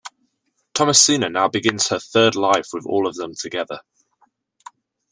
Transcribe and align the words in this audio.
Thomasina 0.73 1.29
now 1.29 1.47
begins 1.47 1.89
her 1.89 1.99
third 1.99 2.35
life 2.35 2.69
with 2.73 2.87
all 2.87 3.05
of 3.05 3.13
them 3.17 3.35
together. 3.35 3.81